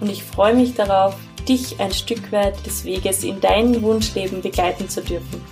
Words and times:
und 0.00 0.10
ich 0.10 0.22
freue 0.22 0.54
mich 0.54 0.74
darauf, 0.74 1.16
dich 1.48 1.80
ein 1.80 1.92
Stück 1.92 2.32
weit 2.32 2.64
des 2.66 2.84
Weges 2.84 3.24
in 3.24 3.40
dein 3.40 3.82
Wunschleben 3.82 4.40
begleiten 4.42 4.88
zu 4.88 5.02
dürfen. 5.02 5.44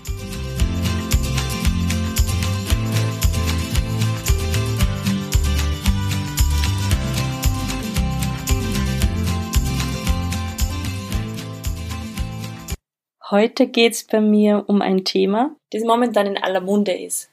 Heute 13.30 13.66
geht 13.66 13.92
es 13.92 14.04
bei 14.04 14.22
mir 14.22 14.64
um 14.68 14.80
ein 14.80 15.04
Thema, 15.04 15.54
das 15.70 15.82
momentan 15.84 16.26
in 16.26 16.38
aller 16.38 16.62
Munde 16.62 16.92
ist. 16.92 17.30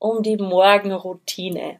Um 0.00 0.24
die 0.24 0.36
Morgenroutine. 0.36 1.78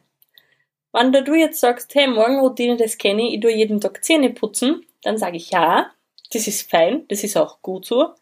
Wenn 0.91 1.11
du 1.11 1.35
jetzt 1.35 1.59
sagst, 1.59 1.93
hey, 1.95 2.07
Morgenroutine, 2.07 2.77
das 2.77 2.97
kenne 2.97 3.27
ich, 3.27 3.35
ich 3.35 3.39
tue 3.41 3.51
jeden 3.51 3.79
Tag 3.79 4.03
Zähne 4.03 4.31
putzen, 4.31 4.85
dann 5.03 5.17
sage 5.17 5.37
ich 5.37 5.51
ja, 5.51 5.91
das 6.31 6.47
ist 6.47 6.69
fein, 6.69 7.07
das 7.07 7.23
ist 7.23 7.37
auch 7.37 7.61
gut 7.61 7.85
so. 7.85 8.13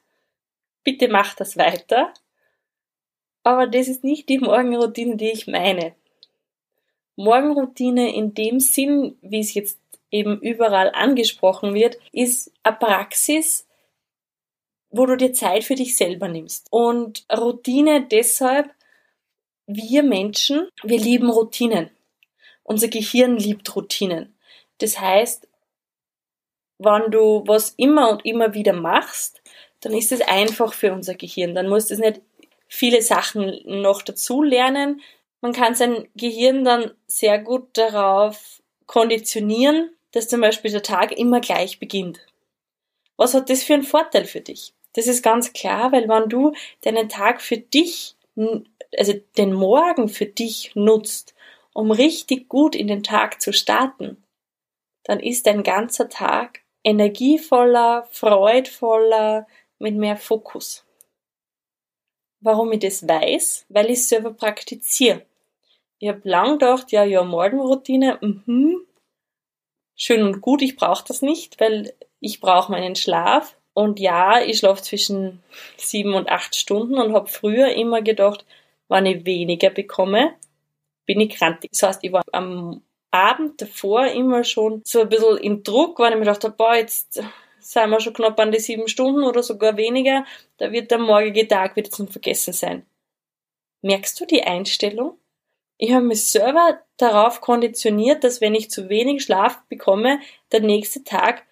Bitte 0.83 1.07
mach 1.07 1.35
das 1.35 1.57
weiter. 1.57 2.13
Aber 3.43 3.67
das 3.67 3.87
ist 3.87 4.03
nicht 4.03 4.27
die 4.29 4.39
Morgenroutine, 4.39 5.15
die 5.15 5.31
ich 5.31 5.47
meine. 5.47 5.95
Morgenroutine 7.15 8.13
in 8.13 8.33
dem 8.33 8.59
Sinn, 8.59 9.17
wie 9.21 9.39
es 9.39 9.53
jetzt 9.53 9.79
eben 10.11 10.39
überall 10.41 10.91
angesprochen 10.91 11.73
wird, 11.73 11.97
ist 12.11 12.51
eine 12.63 12.75
Praxis, 12.75 13.67
wo 14.89 15.05
du 15.05 15.17
dir 15.17 15.33
Zeit 15.33 15.63
für 15.63 15.75
dich 15.75 15.97
selber 15.97 16.27
nimmst. 16.27 16.67
Und 16.71 17.25
Routine 17.35 18.05
deshalb, 18.05 18.69
wir 19.65 20.03
Menschen, 20.03 20.69
wir 20.83 20.99
lieben 20.99 21.29
Routinen. 21.29 21.89
Unser 22.67 22.89
Gehirn 22.89 23.37
liebt 23.37 23.73
Routinen. 23.75 24.35
Das 24.79 24.99
heißt, 24.99 25.47
wenn 26.79 27.09
du 27.11 27.43
was 27.47 27.71
immer 27.77 28.11
und 28.11 28.25
immer 28.25 28.53
wieder 28.53 28.73
machst, 28.73 29.41
dann 29.79 29.93
ist 29.93 30.11
es 30.11 30.19
einfach 30.19 30.73
für 30.73 30.91
unser 30.91 31.15
Gehirn. 31.15 31.55
Dann 31.55 31.69
musst 31.69 31.91
du 31.91 31.95
nicht 31.95 32.21
viele 32.67 33.01
Sachen 33.01 33.61
noch 33.63 34.01
dazu 34.01 34.43
lernen. 34.43 35.01
Man 35.39 35.53
kann 35.53 35.75
sein 35.75 36.09
Gehirn 36.15 36.65
dann 36.65 36.91
sehr 37.07 37.39
gut 37.39 37.69
darauf 37.71 38.61
konditionieren, 38.85 39.91
dass 40.11 40.27
zum 40.27 40.41
Beispiel 40.41 40.71
der 40.71 40.83
Tag 40.83 41.13
immer 41.13 41.39
gleich 41.39 41.79
beginnt. 41.79 42.19
Was 43.15 43.33
hat 43.33 43.49
das 43.49 43.63
für 43.63 43.75
einen 43.75 43.83
Vorteil 43.83 44.25
für 44.25 44.41
dich? 44.41 44.73
Das 44.91 45.07
ist 45.07 45.23
ganz 45.23 45.53
klar, 45.53 45.93
weil 45.93 46.09
wenn 46.09 46.27
du 46.27 46.51
deinen 46.81 47.07
Tag 47.07 47.41
für 47.41 47.57
dich, 47.57 48.17
also 48.97 49.13
den 49.37 49.53
Morgen 49.53 50.09
für 50.09 50.25
dich 50.25 50.71
nutzt, 50.75 51.33
um 51.77 51.91
richtig 51.91 52.49
gut 52.49 52.75
in 52.75 52.87
den 52.87 53.03
Tag 53.03 53.39
zu 53.39 53.53
starten, 53.53 54.23
dann 55.03 55.19
ist 55.19 55.45
dein 55.45 55.61
ganzer 55.61 56.09
Tag 56.09 56.61
energievoller, 56.83 58.07
freudvoller, 58.09 59.45
mit 59.77 59.95
mehr 59.95 60.17
Fokus. 60.17 60.87
Warum 62.39 62.71
ich 62.71 62.79
das 62.79 63.07
weiß? 63.07 63.67
Weil 63.69 63.91
ich 63.91 64.07
selber 64.07 64.33
praktiziere. 64.33 65.23
Ich 65.99 66.09
habe 66.09 66.27
lang 66.27 66.53
gedacht, 66.57 66.91
ja, 66.91 67.03
ja, 67.03 67.23
Morgenroutine, 67.23 68.17
mhm, 68.21 68.81
schön 69.95 70.23
und 70.23 70.41
gut, 70.41 70.63
ich 70.63 70.77
brauche 70.77 71.05
das 71.07 71.21
nicht, 71.21 71.59
weil 71.59 71.93
ich 72.19 72.39
brauche 72.39 72.71
meinen 72.71 72.95
Schlaf. 72.95 73.55
Und 73.75 73.99
ja, 73.99 74.41
ich 74.41 74.57
schlafe 74.57 74.81
zwischen 74.81 75.43
sieben 75.77 76.15
und 76.15 76.27
acht 76.27 76.55
Stunden 76.55 76.97
und 76.97 77.13
habe 77.13 77.27
früher 77.27 77.75
immer 77.75 78.01
gedacht, 78.01 78.47
wenn 78.87 79.05
ich 79.05 79.25
weniger 79.25 79.69
bekomme, 79.69 80.33
bin 81.07 81.19
ich 81.21 81.35
krank. 81.35 81.61
Das 81.71 81.81
heißt, 81.81 82.03
ich 82.03 82.11
war 82.11 82.21
am 82.31 82.83
Abend 83.09 83.59
davor 83.59 84.05
immer 84.05 84.43
schon 84.43 84.81
so 84.85 85.01
ein 85.01 85.09
bisschen 85.09 85.37
im 85.37 85.63
Druck, 85.63 85.97
weil 85.97 86.11
ich 86.11 86.19
mir 86.19 86.25
gedacht 86.25 86.57
boah, 86.57 86.75
jetzt 86.75 87.23
sind 87.59 87.89
wir 87.89 87.99
schon 87.99 88.13
knapp 88.13 88.39
an 88.39 88.51
die 88.51 88.59
sieben 88.59 88.87
Stunden 88.87 89.23
oder 89.23 89.41
sogar 89.41 89.75
weniger, 89.77 90.25
da 90.57 90.71
wird 90.71 90.91
der 90.91 90.99
morgige 90.99 91.47
Tag 91.47 91.75
wieder 91.75 91.89
zum 91.89 92.07
Vergessen 92.07 92.53
sein. 92.53 92.85
Merkst 93.81 94.19
du 94.19 94.25
die 94.25 94.43
Einstellung? 94.43 95.17
Ich 95.77 95.91
habe 95.93 96.05
mich 96.05 96.27
selber 96.29 96.81
darauf 96.97 97.41
konditioniert, 97.41 98.23
dass 98.23 98.41
wenn 98.41 98.55
ich 98.55 98.69
zu 98.69 98.89
wenig 98.89 99.23
Schlaf 99.23 99.63
bekomme, 99.69 100.19
der 100.51 100.61
nächste 100.61 101.03
Tag 101.03 101.45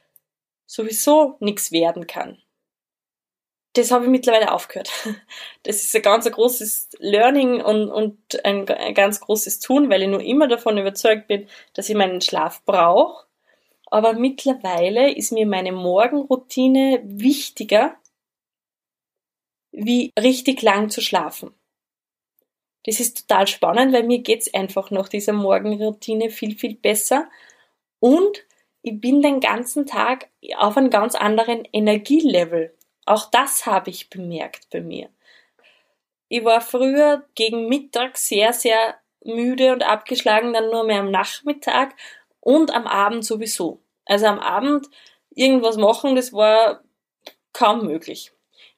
sowieso 0.65 1.37
nichts 1.39 1.71
werden 1.71 2.07
kann 2.07 2.41
das 3.75 3.91
habe 3.91 4.05
ich 4.05 4.11
mittlerweile 4.11 4.51
aufgehört. 4.51 4.91
Das 5.63 5.77
ist 5.77 5.95
ein 5.95 6.03
ganz 6.03 6.29
großes 6.29 6.89
Learning 6.99 7.59
und, 7.59 7.89
und 7.89 8.45
ein, 8.45 8.69
ein 8.69 8.93
ganz 8.93 9.19
großes 9.19 9.59
Tun, 9.59 9.89
weil 9.89 10.03
ich 10.03 10.07
nur 10.07 10.21
immer 10.21 10.47
davon 10.47 10.77
überzeugt 10.77 11.27
bin, 11.27 11.47
dass 11.73 11.89
ich 11.89 11.95
meinen 11.95 12.21
Schlaf 12.21 12.63
brauche. 12.65 13.25
Aber 13.87 14.13
mittlerweile 14.13 15.11
ist 15.11 15.31
mir 15.31 15.47
meine 15.47 15.71
Morgenroutine 15.71 17.01
wichtiger, 17.03 17.95
wie 19.71 20.13
richtig 20.19 20.61
lang 20.61 20.89
zu 20.89 21.01
schlafen. 21.01 21.51
Das 22.85 22.99
ist 22.99 23.27
total 23.27 23.47
spannend, 23.47 23.91
weil 23.91 24.03
mir 24.03 24.19
geht's 24.19 24.53
einfach 24.53 24.91
nach 24.91 25.09
dieser 25.09 25.33
Morgenroutine 25.33 26.29
viel, 26.29 26.55
viel 26.55 26.75
besser. 26.75 27.27
Und 27.99 28.45
ich 28.83 29.01
bin 29.01 29.23
den 29.23 29.39
ganzen 29.39 29.87
Tag 29.87 30.29
auf 30.57 30.77
einem 30.77 30.91
ganz 30.91 31.15
anderen 31.15 31.67
Energielevel. 31.73 32.74
Auch 33.05 33.29
das 33.29 33.65
habe 33.65 33.89
ich 33.89 34.09
bemerkt 34.09 34.69
bei 34.71 34.81
mir. 34.81 35.09
Ich 36.27 36.43
war 36.43 36.61
früher 36.61 37.25
gegen 37.35 37.69
Mittag 37.69 38.17
sehr, 38.17 38.51
sehr 38.51 38.95
müde 39.23 39.71
und 39.73 39.83
abgeschlagen, 39.83 40.53
dann 40.53 40.69
nur 40.69 40.83
mehr 40.83 40.99
am 40.99 41.11
Nachmittag 41.11 41.95
und 42.39 42.71
am 42.71 42.87
Abend 42.87 43.23
sowieso. 43.23 43.79
Also 44.05 44.25
am 44.25 44.39
Abend 44.39 44.87
irgendwas 45.29 45.77
machen, 45.77 46.15
das 46.15 46.33
war 46.33 46.83
kaum 47.53 47.85
möglich. 47.85 48.31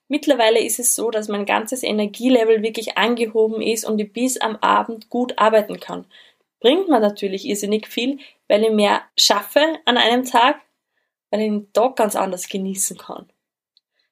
Mittlerweile 0.09 0.59
ist 0.59 0.79
es 0.79 0.95
so, 0.95 1.11
dass 1.11 1.27
mein 1.27 1.45
ganzes 1.45 1.83
Energielevel 1.83 2.63
wirklich 2.63 2.97
angehoben 2.97 3.61
ist 3.61 3.85
und 3.85 3.99
ich 3.99 4.11
bis 4.13 4.37
am 4.37 4.55
Abend 4.57 5.09
gut 5.09 5.37
arbeiten 5.37 5.79
kann. 5.79 6.05
Bringt 6.59 6.87
mir 6.87 6.99
natürlich 6.99 7.45
irrsinnig 7.45 7.87
viel, 7.87 8.19
weil 8.47 8.63
ich 8.63 8.71
mehr 8.71 9.01
schaffe 9.17 9.79
an 9.85 9.97
einem 9.97 10.23
Tag, 10.23 10.61
weil 11.29 11.41
ich 11.41 11.47
den 11.47 11.73
Tag 11.73 11.97
ganz 11.97 12.15
anders 12.15 12.47
genießen 12.47 12.97
kann. 12.97 13.29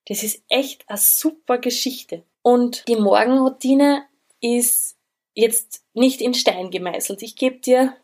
Das 0.07 0.23
ist 0.23 0.43
echt 0.49 0.87
eine 0.87 0.97
super 0.97 1.57
Geschichte. 1.57 2.23
Und 2.41 2.87
die 2.87 2.95
Morgenroutine 2.95 4.05
ist 4.39 4.97
jetzt 5.33 5.83
nicht 5.93 6.21
in 6.21 6.33
Stein 6.33 6.69
gemeißelt. 6.69 7.21
Ich 7.23 7.35
gebe 7.35 7.57
dir, 7.57 7.95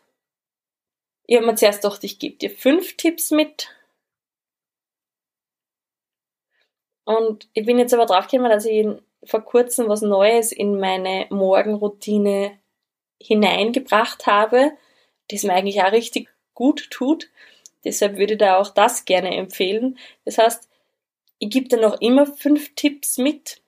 ich 1.26 1.36
habe 1.36 1.46
mir 1.46 1.54
zuerst 1.54 1.82
gedacht, 1.82 2.02
ich 2.04 2.18
gebe 2.18 2.36
dir 2.36 2.50
fünf 2.50 2.96
Tipps 2.96 3.30
mit. 3.30 3.68
Und 7.04 7.48
ich 7.52 7.64
bin 7.64 7.78
jetzt 7.78 7.94
aber 7.94 8.06
draufgekommen, 8.06 8.50
dass 8.50 8.64
ich 8.64 8.86
vor 9.24 9.42
kurzem 9.42 9.88
was 9.88 10.02
Neues 10.02 10.52
in 10.52 10.78
meine 10.78 11.26
Morgenroutine 11.30 12.58
hineingebracht 13.20 14.26
habe, 14.26 14.72
das 15.30 15.44
mir 15.44 15.54
eigentlich 15.54 15.82
auch 15.82 15.92
richtig 15.92 16.28
gut 16.54 16.90
tut. 16.90 17.30
Deshalb 17.84 18.16
würde 18.16 18.34
ich 18.34 18.38
da 18.38 18.58
auch 18.58 18.70
das 18.70 19.04
gerne 19.04 19.34
empfehlen. 19.36 19.98
Das 20.24 20.38
heißt, 20.38 20.68
ich 21.42 21.50
gebe 21.50 21.68
dir 21.68 21.80
noch 21.80 22.00
immer 22.00 22.24
fünf 22.24 22.72
Tipps 22.76 23.18
mit 23.18 23.60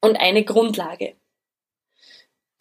und 0.00 0.14
eine 0.16 0.44
Grundlage. 0.44 1.14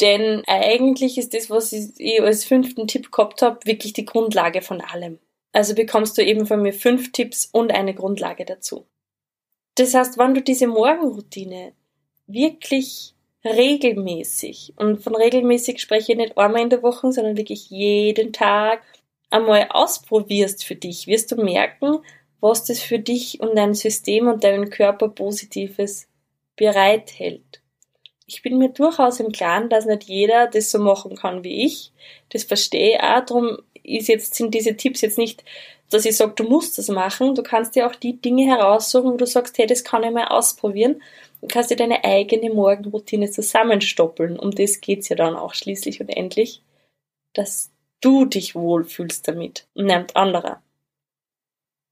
Denn 0.02 0.44
eigentlich 0.48 1.20
ist 1.20 1.36
das, 1.36 1.52
was 1.52 1.72
ich 1.74 2.20
als 2.20 2.44
fünften 2.44 2.88
Tipp 2.88 3.12
gehabt 3.12 3.44
habe, 3.44 3.60
wirklich 3.66 3.94
die 3.94 4.06
Grundlage 4.06 4.64
von 4.64 4.82
allem. 4.82 5.20
Also 5.52 5.76
bekommst 5.76 6.18
du 6.18 6.24
eben 6.24 6.48
von 6.48 6.64
mir 6.64 6.74
fünf 6.74 7.12
Tipps 7.12 7.50
und 7.52 7.72
eine 7.72 7.94
Grundlage 7.94 8.46
dazu. 8.46 8.88
Das 9.76 9.94
heißt, 9.94 10.18
wenn 10.18 10.34
du 10.34 10.42
diese 10.42 10.66
Morgenroutine 10.66 11.74
wirklich 12.26 13.14
regelmäßig, 13.46 14.74
und 14.76 15.04
von 15.04 15.16
regelmäßig 15.16 15.80
spreche 15.80 16.14
ich 16.14 16.18
nicht 16.18 16.36
einmal 16.36 16.64
in 16.64 16.72
der 16.72 16.82
Woche, 16.82 17.12
sondern 17.12 17.38
wirklich 17.38 17.70
jeden 17.70 18.34
Tag 18.34 18.82
einmal 19.30 19.68
ausprobierst 19.70 20.66
für 20.66 20.76
dich, 20.76 21.06
wirst 21.06 21.32
du 21.32 21.36
merken, 21.36 22.00
was 22.42 22.66
das 22.66 22.80
für 22.80 23.00
dich 23.00 23.40
und 23.42 23.56
dein 23.56 23.74
System 23.74 24.28
und 24.28 24.44
deinen 24.44 24.70
Körper 24.70 25.10
Positives 25.10 26.08
bereithält. 26.56 27.62
Ich 28.26 28.42
bin 28.44 28.58
mir 28.58 28.70
durchaus 28.70 29.20
im 29.20 29.32
Klaren, 29.32 29.70
dass 29.70 29.86
nicht 29.86 30.04
jeder 30.04 30.48
das 30.48 30.70
so 30.70 30.80
machen 30.80 31.16
kann 31.16 31.44
wie 31.44 31.66
ich. 31.66 31.92
Das 32.30 32.44
verstehe 32.44 32.96
ich 32.96 33.02
auch. 33.02 33.26
Darum 33.26 33.58
ist 33.84 34.08
jetzt, 34.08 34.36
sind 34.36 34.54
diese 34.54 34.78
Tipps 34.78 35.02
jetzt 35.02 35.18
nicht, 35.18 35.44
dass 35.90 36.06
ich 36.06 36.16
sage, 36.16 36.34
du 36.36 36.44
musst 36.44 36.78
das 36.78 36.90
machen. 36.90 37.34
Du 37.34 37.42
kannst 37.42 37.76
dir 37.76 37.88
auch 37.88 37.96
die 37.96 38.22
Dinge 38.22 38.46
heraussuchen, 38.46 39.14
wo 39.14 39.18
du 39.18 39.26
sagst, 39.26 39.58
hey, 39.58 39.66
das 39.66 39.84
kann 39.84 40.04
ich 40.04 40.12
mal 40.12 40.28
ausprobieren. 40.28 41.02
Du 41.42 41.48
kannst 41.48 41.72
dir 41.72 41.76
deine 41.76 42.04
eigene 42.04 42.54
Morgenroutine 42.54 43.32
zusammenstoppeln. 43.32 44.38
Um 44.38 44.52
das 44.52 44.82
geht's 44.82 45.10
ja 45.10 45.16
dann 45.16 45.36
auch 45.36 45.54
schließlich 45.54 46.00
und 46.00 46.10
endlich, 46.10 46.62
dass 47.34 47.72
du 48.02 48.26
dich 48.26 48.56
wohlfühlst 48.56 49.28
damit 49.28 49.66
und 49.74 49.86
nimmt 49.86 50.16
anderer. 50.16 50.62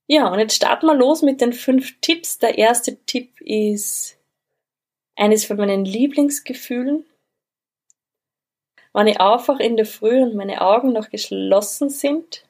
Ja, 0.09 0.31
und 0.31 0.39
jetzt 0.39 0.55
starten 0.55 0.85
wir 0.85 0.95
los 0.95 1.21
mit 1.21 1.41
den 1.41 1.51
fünf 1.51 1.99
Tipps. 1.99 2.37
Der 2.37 2.57
erste 2.57 2.97
Tipp 3.05 3.41
ist 3.41 4.17
eines 5.17 5.45
von 5.45 5.57
meinen 5.57 5.83
Lieblingsgefühlen. 5.83 7.05
Wenn 8.93 9.07
ich 9.07 9.19
aufwache 9.19 9.63
in 9.63 9.75
der 9.75 9.85
Früh 9.85 10.21
und 10.23 10.35
meine 10.35 10.61
Augen 10.61 10.93
noch 10.93 11.09
geschlossen 11.09 11.89
sind, 11.89 12.47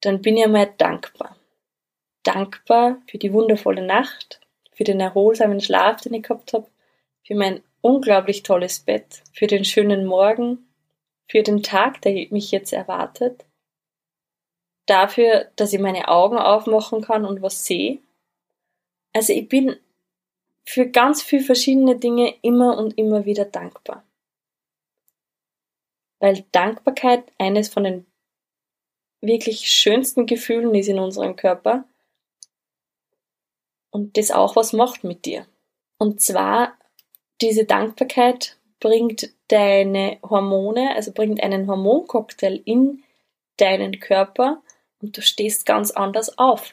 dann 0.00 0.22
bin 0.22 0.38
ich 0.38 0.44
einmal 0.44 0.72
dankbar. 0.78 1.36
Dankbar 2.22 3.02
für 3.06 3.18
die 3.18 3.32
wundervolle 3.32 3.82
Nacht, 3.82 4.40
für 4.72 4.84
den 4.84 4.98
erholsamen 4.98 5.60
Schlaf, 5.60 6.00
den 6.00 6.14
ich 6.14 6.22
gehabt 6.22 6.54
habe, 6.54 6.68
für 7.22 7.34
mein 7.34 7.62
unglaublich 7.82 8.42
tolles 8.42 8.80
Bett, 8.80 9.22
für 9.32 9.46
den 9.46 9.64
schönen 9.64 10.06
Morgen, 10.06 10.66
für 11.28 11.42
den 11.42 11.62
Tag, 11.62 12.00
der 12.02 12.12
mich 12.30 12.50
jetzt 12.50 12.72
erwartet, 12.72 13.44
dafür, 14.86 15.50
dass 15.56 15.72
ich 15.72 15.80
meine 15.80 16.08
Augen 16.08 16.38
aufmachen 16.38 17.02
kann 17.02 17.24
und 17.24 17.42
was 17.42 17.66
sehe. 17.66 17.98
Also 19.12 19.32
ich 19.32 19.48
bin 19.48 19.76
für 20.64 20.86
ganz 20.86 21.22
viele 21.22 21.42
verschiedene 21.42 21.96
Dinge 21.96 22.34
immer 22.42 22.76
und 22.76 22.98
immer 22.98 23.24
wieder 23.24 23.44
dankbar. 23.44 24.04
Weil 26.18 26.44
Dankbarkeit 26.52 27.24
eines 27.38 27.68
von 27.68 27.84
den 27.84 28.06
wirklich 29.20 29.70
schönsten 29.70 30.26
Gefühlen 30.26 30.74
ist 30.74 30.88
in 30.88 30.98
unserem 30.98 31.36
Körper 31.36 31.84
und 33.90 34.16
das 34.16 34.30
auch 34.30 34.56
was 34.56 34.72
macht 34.72 35.04
mit 35.04 35.24
dir. 35.24 35.46
Und 35.98 36.20
zwar 36.20 36.76
diese 37.40 37.64
Dankbarkeit 37.64 38.58
bringt 38.80 39.32
deine 39.48 40.18
Hormone, 40.22 40.94
also 40.94 41.12
bringt 41.12 41.42
einen 41.42 41.66
Hormoncocktail 41.66 42.60
in 42.64 43.02
deinen 43.56 44.00
Körper 44.00 44.62
und 45.06 45.16
du 45.16 45.22
stehst 45.22 45.66
ganz 45.66 45.92
anders 45.92 46.36
auf. 46.36 46.72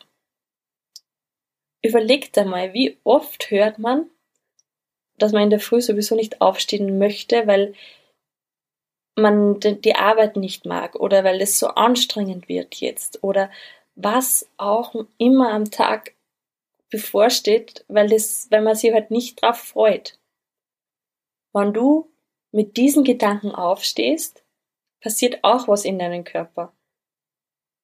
Überleg 1.83 2.33
dir 2.33 2.45
mal, 2.45 2.74
wie 2.74 2.97
oft 3.03 3.51
hört 3.51 3.77
man, 3.77 4.09
dass 5.19 5.33
man 5.33 5.44
in 5.44 5.50
der 5.51 5.59
Früh 5.59 5.81
sowieso 5.81 6.15
nicht 6.15 6.41
aufstehen 6.41 6.97
möchte, 6.97 7.45
weil 7.45 7.75
man 9.15 9.59
die 9.59 9.95
Arbeit 9.95 10.35
nicht 10.35 10.65
mag 10.65 10.95
oder 10.95 11.24
weil 11.24 11.39
es 11.41 11.59
so 11.59 11.68
anstrengend 11.68 12.50
wird 12.50 12.75
jetzt 12.75 13.24
oder 13.24 13.51
was 13.94 14.50
auch 14.57 14.95
immer 15.19 15.51
am 15.51 15.69
Tag 15.69 16.15
bevorsteht, 16.89 17.86
weil 17.88 18.09
das, 18.09 18.47
weil 18.50 18.63
man 18.63 18.75
sich 18.75 18.91
halt 18.94 19.12
nicht 19.12 19.44
drauf 19.44 19.59
freut. 19.59 20.18
Wenn 21.53 21.71
du 21.71 22.12
mit 22.51 22.77
diesen 22.77 23.03
Gedanken 23.03 23.51
aufstehst, 23.51 24.44
passiert 25.01 25.44
auch 25.44 25.68
was 25.68 25.86
in 25.86 26.00
deinem 26.00 26.24
Körper. 26.24 26.74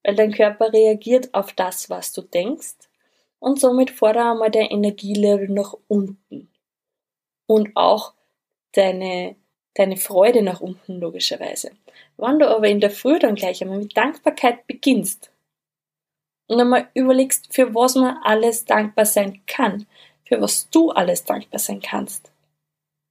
Weil 0.10 0.16
dein 0.16 0.34
Körper 0.34 0.74
reagiert 0.74 1.36
auf 1.36 1.54
das, 1.54 1.92
was 1.92 2.12
du 2.14 2.24
denkst 2.24 2.90
und 3.38 3.60
somit 3.60 3.92
fordert 3.92 4.26
einmal 4.26 4.50
dein 4.50 4.66
Energielevel 4.66 5.50
nach 5.50 5.76
unten. 5.88 6.50
Und 7.46 7.76
auch 7.76 8.16
deine 8.72 9.36
deine 9.76 9.98
Freude 9.98 10.42
nach 10.42 10.62
unten, 10.62 11.00
logischerweise. 11.00 11.74
Wenn 12.18 12.40
du 12.40 12.50
aber 12.50 12.68
in 12.68 12.80
der 12.80 12.90
Früh 12.90 13.20
dann 13.20 13.36
gleich 13.36 13.62
einmal 13.62 13.78
mit 13.78 13.96
Dankbarkeit 13.96 14.66
beginnst 14.66 15.30
und 16.48 16.60
einmal 16.60 16.90
überlegst, 16.96 17.54
für 17.54 17.76
was 17.76 17.94
man 17.94 18.18
alles 18.24 18.66
dankbar 18.66 19.06
sein 19.06 19.44
kann, 19.46 19.86
für 20.26 20.42
was 20.42 20.72
du 20.72 20.90
alles 20.90 21.24
dankbar 21.24 21.60
sein 21.60 21.82
kannst, 21.84 22.32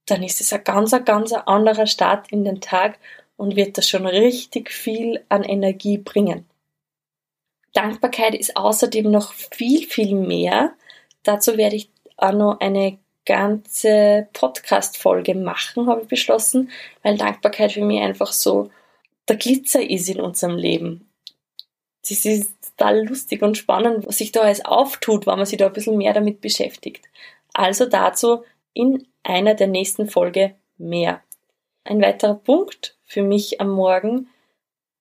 dann 0.07 0.25
ist 0.25 0.41
es 0.41 0.53
ein 0.53 0.65
ganz, 0.65 0.91
ganz 1.05 1.33
anderer 1.33 1.87
Start 1.87 2.33
in 2.33 2.45
den 2.45 2.61
Tag 2.61 2.99
und 3.37 3.55
wird 3.55 3.79
das 3.79 3.89
schon 3.89 4.05
richtig 4.05 4.73
viel 4.73 5.25
an 5.29 5.45
Energie 5.45 5.99
bringen. 5.99 6.48
Dankbarkeit 7.73 8.35
ist 8.35 8.57
außerdem 8.57 9.11
noch 9.11 9.33
viel, 9.33 9.87
viel 9.87 10.15
mehr. 10.15 10.73
Dazu 11.23 11.57
werde 11.57 11.77
ich 11.77 11.91
auch 12.17 12.33
noch 12.33 12.61
eine 12.61 12.99
ganze 13.27 14.29
Podcast-Folge 14.33 15.35
machen, 15.35 15.87
habe 15.87 16.03
ich 16.03 16.09
beschlossen, 16.09 16.71
weil 17.03 17.19
Dankbarkeit 17.19 17.73
für 17.73 17.85
mich 17.85 18.01
einfach 18.01 18.33
so 18.33 18.71
der 19.29 19.37
Glitzer 19.37 19.89
ist 19.89 20.09
in 20.09 20.21
unserem 20.21 20.57
Leben. 20.57 21.11
Das 22.09 22.25
ist 22.25 22.55
total 22.79 23.07
lustig 23.07 23.43
und 23.43 23.59
spannend, 23.59 24.07
was 24.07 24.19
sich 24.19 24.33
da 24.33 24.41
alles 24.41 24.65
auftut, 24.65 25.27
wenn 25.27 25.37
man 25.37 25.47
sich 25.47 25.59
da 25.59 25.67
ein 25.67 25.73
bisschen 25.73 25.99
mehr 25.99 26.15
damit 26.15 26.41
beschäftigt. 26.41 27.05
Also 27.53 27.87
dazu 27.87 28.45
in 28.73 29.07
einer 29.23 29.55
der 29.55 29.67
nächsten 29.67 30.09
Folge 30.09 30.55
mehr. 30.79 31.23
Ein 31.85 32.01
weiterer 32.01 32.35
Punkt 32.35 32.97
für 33.05 33.23
mich 33.23 33.61
am 33.61 33.71
Morgen, 33.71 34.29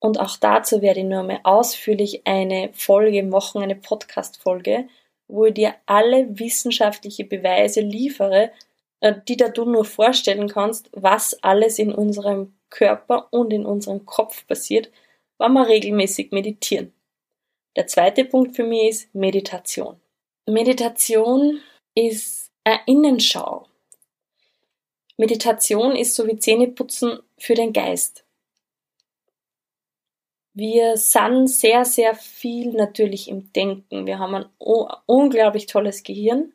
und 0.00 0.20
auch 0.20 0.36
dazu 0.36 0.80
werde 0.80 1.00
ich 1.00 1.06
nur 1.06 1.22
mal 1.22 1.40
ausführlich 1.42 2.26
eine 2.26 2.70
Folge 2.72 3.22
machen, 3.22 3.62
eine 3.62 3.76
Podcast-Folge, 3.76 4.88
wo 5.26 5.46
ich 5.46 5.54
dir 5.54 5.74
alle 5.86 6.38
wissenschaftliche 6.38 7.24
Beweise 7.24 7.80
liefere, 7.80 8.52
äh, 9.00 9.14
die 9.26 9.36
da 9.36 9.48
du 9.48 9.64
nur 9.64 9.84
vorstellen 9.84 10.48
kannst, 10.48 10.90
was 10.92 11.42
alles 11.42 11.78
in 11.78 11.92
unserem 11.92 12.54
Körper 12.70 13.28
und 13.30 13.52
in 13.52 13.66
unserem 13.66 14.06
Kopf 14.06 14.46
passiert, 14.46 14.90
wenn 15.38 15.52
wir 15.52 15.66
regelmäßig 15.66 16.30
meditieren. 16.30 16.92
Der 17.76 17.86
zweite 17.86 18.24
Punkt 18.24 18.56
für 18.56 18.64
mich 18.64 18.88
ist 18.88 19.14
Meditation. 19.14 20.00
Meditation 20.46 21.60
ist 21.94 22.50
eine 22.64 22.80
Innenschau. 22.86 23.66
Meditation 25.16 25.96
ist 25.96 26.14
so 26.14 26.26
wie 26.26 26.38
Zähneputzen 26.38 27.18
für 27.38 27.54
den 27.54 27.72
Geist. 27.72 28.24
Wir 30.60 30.96
sind 30.96 31.46
sehr, 31.46 31.84
sehr 31.84 32.16
viel 32.16 32.72
natürlich 32.72 33.28
im 33.28 33.52
Denken. 33.52 34.06
Wir 34.06 34.18
haben 34.18 34.34
ein 34.34 34.46
unglaublich 35.06 35.66
tolles 35.66 36.02
Gehirn 36.02 36.52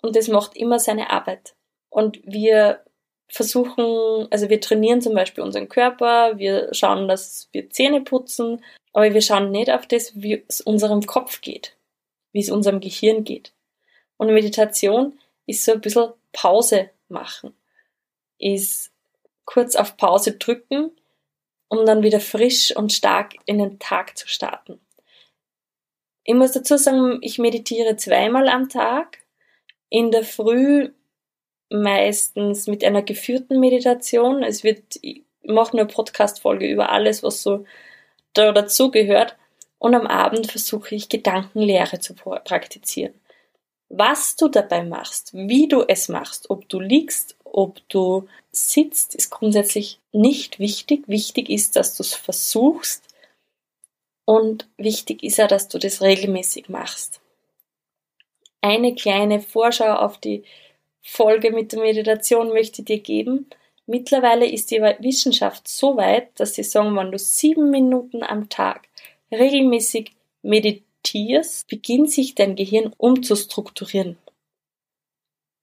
und 0.00 0.16
das 0.16 0.28
macht 0.28 0.56
immer 0.56 0.78
seine 0.78 1.10
Arbeit. 1.10 1.54
Und 1.90 2.22
wir 2.24 2.82
versuchen, 3.28 4.28
also 4.30 4.48
wir 4.48 4.62
trainieren 4.62 5.02
zum 5.02 5.12
Beispiel 5.12 5.44
unseren 5.44 5.68
Körper, 5.68 6.38
wir 6.38 6.72
schauen, 6.72 7.06
dass 7.06 7.50
wir 7.52 7.68
Zähne 7.68 8.00
putzen, 8.00 8.64
aber 8.94 9.12
wir 9.12 9.20
schauen 9.20 9.50
nicht 9.50 9.70
auf 9.70 9.86
das, 9.86 10.12
wie 10.14 10.42
es 10.48 10.62
unserem 10.62 11.02
Kopf 11.02 11.42
geht, 11.42 11.76
wie 12.32 12.40
es 12.40 12.48
unserem 12.48 12.80
Gehirn 12.80 13.24
geht. 13.24 13.52
Und 14.16 14.32
Meditation 14.32 15.18
ist 15.44 15.66
so 15.66 15.72
ein 15.72 15.82
bisschen 15.82 16.14
Pause 16.32 16.88
machen, 17.10 17.54
ist 18.38 18.90
kurz 19.44 19.76
auf 19.76 19.98
Pause 19.98 20.32
drücken 20.32 20.92
um 21.68 21.86
dann 21.86 22.02
wieder 22.02 22.20
frisch 22.20 22.74
und 22.76 22.92
stark 22.92 23.34
in 23.46 23.58
den 23.58 23.78
Tag 23.78 24.16
zu 24.16 24.28
starten. 24.28 24.80
Ich 26.24 26.34
muss 26.34 26.52
dazu 26.52 26.76
sagen, 26.76 27.18
ich 27.20 27.38
meditiere 27.38 27.96
zweimal 27.96 28.48
am 28.48 28.68
Tag. 28.68 29.18
In 29.90 30.10
der 30.10 30.24
Früh 30.24 30.90
meistens 31.70 32.66
mit 32.66 32.82
einer 32.84 33.02
geführten 33.02 33.60
Meditation. 33.60 34.42
Es 34.42 34.64
wird, 34.64 34.98
ich 35.02 35.22
mache 35.42 35.76
eine 35.76 35.86
Podcast-Folge 35.86 36.66
über 36.66 36.90
alles, 36.90 37.22
was 37.22 37.42
so 37.42 37.64
da 38.32 38.52
dazugehört. 38.52 39.36
Und 39.78 39.94
am 39.94 40.06
Abend 40.06 40.50
versuche 40.50 40.94
ich 40.94 41.10
Gedankenlehre 41.10 42.00
zu 42.00 42.14
praktizieren. 42.14 43.14
Was 43.90 44.36
du 44.36 44.48
dabei 44.48 44.82
machst, 44.82 45.34
wie 45.34 45.68
du 45.68 45.84
es 45.86 46.08
machst, 46.08 46.48
ob 46.48 46.68
du 46.70 46.80
liegst 46.80 47.36
ob 47.54 47.88
du 47.88 48.26
sitzt, 48.50 49.14
ist 49.14 49.30
grundsätzlich 49.30 50.00
nicht 50.12 50.58
wichtig. 50.58 51.04
Wichtig 51.06 51.48
ist, 51.48 51.76
dass 51.76 51.96
du 51.96 52.02
es 52.02 52.14
versuchst 52.14 53.04
und 54.24 54.68
wichtig 54.76 55.22
ist 55.22 55.38
ja, 55.38 55.46
dass 55.46 55.68
du 55.68 55.78
das 55.78 56.02
regelmäßig 56.02 56.68
machst. 56.68 57.20
Eine 58.60 58.94
kleine 58.94 59.40
Vorschau 59.40 59.94
auf 59.94 60.18
die 60.18 60.42
Folge 61.00 61.52
mit 61.52 61.72
der 61.72 61.80
Meditation 61.80 62.48
möchte 62.48 62.82
ich 62.82 62.86
dir 62.86 62.98
geben. 62.98 63.46
Mittlerweile 63.86 64.46
ist 64.46 64.70
die 64.70 64.80
Wissenschaft 64.80 65.68
so 65.68 65.96
weit, 65.96 66.28
dass 66.40 66.54
sie 66.54 66.62
sagen, 66.64 66.96
wenn 66.96 67.12
du 67.12 67.18
sieben 67.18 67.70
Minuten 67.70 68.22
am 68.22 68.48
Tag 68.48 68.88
regelmäßig 69.30 70.12
meditierst, 70.42 71.68
beginnt 71.68 72.10
sich 72.10 72.34
dein 72.34 72.56
Gehirn 72.56 72.94
umzustrukturieren. 72.96 74.16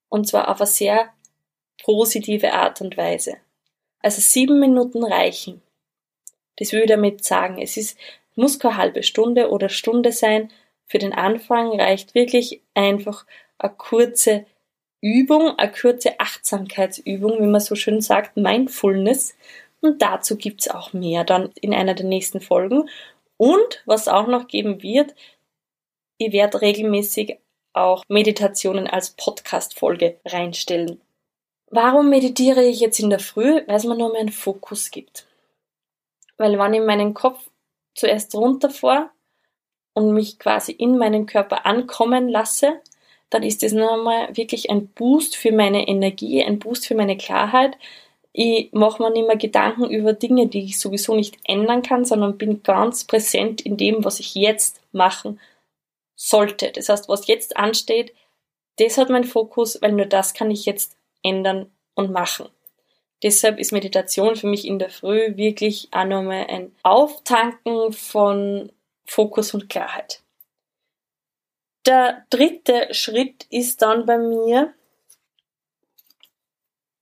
Und 0.10 0.28
zwar 0.28 0.50
auf 0.50 0.62
eine 0.62 0.68
sehr 0.68 1.12
positive 1.84 2.54
Art 2.54 2.82
und 2.82 2.98
Weise. 2.98 3.38
Also 4.02 4.22
sieben 4.22 4.60
Minuten 4.60 5.04
reichen. 5.04 5.62
Das 6.58 6.72
will 6.72 6.82
ich 6.82 6.88
damit 6.88 7.24
sagen. 7.24 7.62
Es 7.62 7.78
ist, 7.78 7.98
muss 8.36 8.60
keine 8.60 8.78
halbe 8.78 9.04
Stunde 9.04 9.50
oder 9.50 9.70
Stunde 9.70 10.12
sein. 10.12 10.52
Für 10.88 11.00
den 11.00 11.14
Anfang 11.14 11.80
reicht 11.80 12.16
wirklich 12.16 12.62
einfach 12.74 13.26
eine 13.58 13.74
kurze 13.74 14.46
Übung, 15.02 15.58
eine 15.58 15.72
kurze 15.72 16.20
Achtsamkeitsübung, 16.20 17.42
wie 17.42 17.48
man 17.48 17.62
so 17.62 17.76
schön 17.76 18.02
sagt, 18.02 18.38
Mindfulness, 18.38 19.36
Und 19.82 20.02
dazu 20.02 20.38
gibt's 20.38 20.68
auch 20.68 20.94
mehr 20.94 21.24
dann 21.24 21.52
in 21.60 21.74
einer 21.74 21.96
der 21.96 22.06
nächsten 22.06 22.40
Folgen. 22.40 22.88
Und 23.38 23.82
was 23.86 24.08
auch 24.08 24.28
noch 24.28 24.48
geben 24.48 24.84
wird, 24.84 25.16
ich 26.20 26.32
werde 26.32 26.62
regelmäßig 26.62 27.40
auch 27.74 28.04
Meditationen 28.08 28.86
als 28.88 29.12
Podcast-Folge 29.12 30.20
reinstellen. 30.26 31.02
Warum 31.72 32.10
meditiere 32.10 32.66
ich 32.66 32.82
jetzt 32.82 33.00
in 33.00 33.10
der 33.10 33.20
Früh? 33.20 33.62
Weil 33.66 33.78
es 33.78 33.86
mir 33.86 33.96
nur 33.96 34.12
mehr 34.12 34.20
einen 34.20 34.30
Fokus 34.30 34.92
gibt. 34.92 35.26
Weil 36.38 36.60
wenn 36.60 36.74
ich 36.74 36.82
meinen 36.82 37.14
Kopf 37.14 37.50
zuerst 37.96 38.36
runterfahre 38.36 39.10
und 39.94 40.14
mich 40.14 40.38
quasi 40.38 40.74
in 40.74 40.98
meinen 40.98 41.26
Körper 41.26 41.66
ankommen 41.66 42.28
lasse, 42.28 42.82
dann 43.30 43.44
ist 43.44 43.64
das 43.64 43.72
nochmal 43.72 44.36
wirklich 44.36 44.70
ein 44.70 44.88
Boost 44.90 45.38
für 45.38 45.54
meine 45.54 45.88
Energie, 45.88 46.44
ein 46.44 46.60
Boost 46.60 46.88
für 46.88 46.96
meine 46.96 47.16
Klarheit. 47.16 47.78
Ich 48.34 48.74
mache 48.74 49.02
mir 49.02 49.12
nicht 49.12 49.28
mehr 49.28 49.38
Gedanken 49.38 49.90
über 49.90 50.12
Dinge, 50.12 50.48
die 50.48 50.66
ich 50.66 50.80
sowieso 50.80 51.16
nicht 51.16 51.38
ändern 51.46 51.84
kann, 51.84 52.04
sondern 52.04 52.38
bin 52.38 52.64
ganz 52.64 53.06
präsent 53.06 53.62
in 53.62 53.78
dem, 53.78 54.04
was 54.04 54.20
ich 54.20 54.36
jetzt 54.36 54.82
machen 54.92 55.40
sollte. 56.16 56.72
Das 56.74 56.90
heißt, 56.90 57.08
was 57.08 57.28
jetzt 57.28 57.56
ansteht, 57.56 58.14
das 58.78 58.98
hat 58.98 59.10
mein 59.10 59.24
Fokus, 59.24 59.82
weil 59.82 59.94
nur 59.94 60.06
das 60.06 60.34
kann 60.34 60.52
ich 60.52 60.66
jetzt 60.66 60.98
ändern 61.24 61.72
und 61.96 62.12
machen. 62.12 62.50
Deshalb 63.24 63.60
ist 63.60 63.72
Meditation 63.72 64.36
für 64.36 64.48
mich 64.48 64.66
in 64.66 64.80
der 64.80 64.90
Früh 64.90 65.38
wirklich 65.38 65.90
auch 65.92 66.06
nochmal 66.06 66.48
ein 66.50 66.76
Auftanken 66.82 67.94
von 67.94 68.72
Fokus 69.06 69.54
und 69.54 69.70
Klarheit. 69.70 70.24
Der 71.86 72.26
dritte 72.30 72.94
Schritt 72.94 73.46
ist 73.50 73.82
dann 73.82 74.06
bei 74.06 74.18
mir 74.18 74.74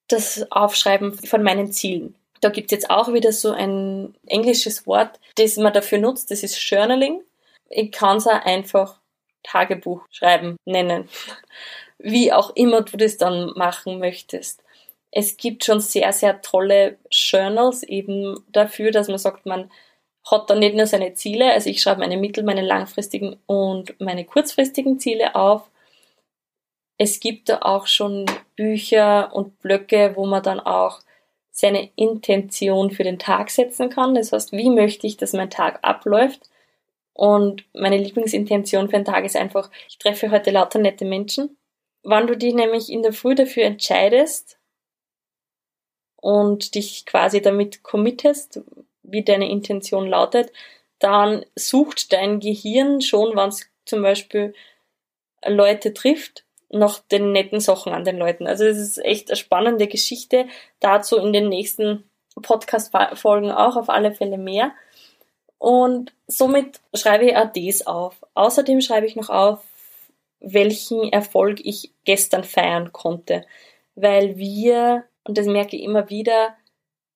das 0.07 0.49
Aufschreiben 0.51 1.13
von 1.13 1.43
meinen 1.43 1.71
Zielen. 1.71 2.15
Da 2.41 2.49
gibt 2.49 2.71
es 2.71 2.77
jetzt 2.77 2.89
auch 2.89 3.13
wieder 3.13 3.31
so 3.31 3.51
ein 3.51 4.15
englisches 4.25 4.87
Wort, 4.87 5.19
das 5.35 5.57
man 5.57 5.73
dafür 5.73 5.99
nutzt, 5.99 6.31
das 6.31 6.43
ist 6.43 6.57
Journaling. 6.57 7.21
Ich 7.69 7.91
kann 7.91 8.17
es 8.17 8.27
auch 8.27 8.45
einfach 8.45 8.99
Tagebuch 9.43 10.05
schreiben 10.09 10.57
nennen. 10.65 11.09
Wie 11.99 12.31
auch 12.31 12.55
immer 12.55 12.81
du 12.81 12.97
das 12.97 13.17
dann 13.17 13.51
machen 13.55 13.99
möchtest. 13.99 14.63
Es 15.11 15.37
gibt 15.37 15.65
schon 15.65 15.79
sehr, 15.79 16.13
sehr 16.13 16.41
tolle 16.41 16.97
Journals 17.11 17.83
eben 17.83 18.43
dafür, 18.49 18.91
dass 18.91 19.07
man 19.07 19.17
sagt, 19.17 19.45
man 19.45 19.69
hat 20.29 20.49
dann 20.49 20.59
nicht 20.59 20.75
nur 20.75 20.85
seine 20.85 21.13
Ziele, 21.13 21.51
also 21.51 21.69
ich 21.69 21.81
schreibe 21.81 22.01
meine 22.01 22.17
mittel-, 22.17 22.43
meine 22.43 22.61
langfristigen 22.61 23.37
und 23.47 23.99
meine 23.99 24.25
kurzfristigen 24.25 24.99
Ziele 24.99 25.35
auf. 25.35 25.69
Es 26.97 27.19
gibt 27.19 27.49
da 27.49 27.59
auch 27.61 27.87
schon 27.87 28.25
Bücher 28.55 29.33
und 29.33 29.59
Blöcke, 29.59 30.13
wo 30.15 30.25
man 30.25 30.43
dann 30.43 30.59
auch 30.59 30.99
seine 31.51 31.89
Intention 31.95 32.91
für 32.91 33.03
den 33.03 33.19
Tag 33.19 33.49
setzen 33.49 33.89
kann. 33.89 34.15
Das 34.15 34.31
heißt, 34.31 34.51
wie 34.51 34.69
möchte 34.69 35.07
ich, 35.07 35.17
dass 35.17 35.33
mein 35.33 35.49
Tag 35.49 35.79
abläuft? 35.81 36.49
Und 37.13 37.65
meine 37.73 37.97
Lieblingsintention 37.97 38.87
für 38.87 38.95
den 38.97 39.05
Tag 39.05 39.25
ist 39.25 39.35
einfach, 39.35 39.69
ich 39.89 39.97
treffe 39.97 40.31
heute 40.31 40.51
lauter 40.51 40.79
nette 40.79 41.03
Menschen. 41.03 41.57
Wann 42.03 42.27
du 42.27 42.37
dich 42.37 42.53
nämlich 42.53 42.89
in 42.89 43.01
der 43.03 43.13
Früh 43.13 43.35
dafür 43.35 43.63
entscheidest 43.63 44.57
und 46.15 46.75
dich 46.75 47.05
quasi 47.05 47.41
damit 47.41 47.83
committest, 47.83 48.61
wie 49.03 49.23
deine 49.23 49.49
Intention 49.49 50.07
lautet, 50.07 50.51
dann 50.99 51.45
sucht 51.55 52.13
dein 52.13 52.39
Gehirn 52.39 53.01
schon, 53.01 53.35
wenn 53.35 53.49
es 53.49 53.69
zum 53.85 54.01
Beispiel 54.01 54.53
Leute 55.45 55.93
trifft, 55.93 56.43
noch 56.69 56.99
den 56.99 57.31
netten 57.31 57.59
Sachen 57.59 57.93
an 57.93 58.03
den 58.03 58.17
Leuten. 58.17 58.45
Also 58.45 58.65
es 58.65 58.77
ist 58.77 58.97
echt 58.99 59.29
eine 59.29 59.37
spannende 59.37 59.87
Geschichte. 59.87 60.47
Dazu 60.79 61.17
in 61.17 61.33
den 61.33 61.49
nächsten 61.49 62.03
Podcast-Folgen 62.41 63.51
auch 63.51 63.75
auf 63.75 63.89
alle 63.89 64.13
Fälle 64.13 64.37
mehr. 64.37 64.71
Und 65.57 66.13
somit 66.27 66.79
schreibe 66.93 67.25
ich 67.25 67.33
das 67.33 67.87
auf. 67.87 68.15
Außerdem 68.33 68.81
schreibe 68.81 69.07
ich 69.07 69.15
noch 69.15 69.29
auf, 69.29 69.59
welchen 70.39 71.11
Erfolg 71.11 71.59
ich 71.63 71.93
gestern 72.05 72.43
feiern 72.43 72.91
konnte. 72.91 73.45
Weil 73.95 74.37
wir, 74.37 75.05
und 75.23 75.37
das 75.37 75.45
merke 75.45 75.75
ich 75.75 75.83
immer 75.83 76.09
wieder, 76.09 76.55